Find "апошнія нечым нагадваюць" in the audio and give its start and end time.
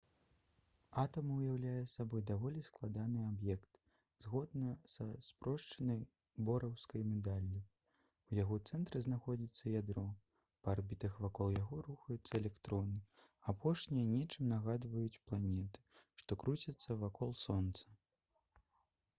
13.57-15.21